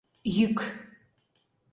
Йӱк. 0.35 0.57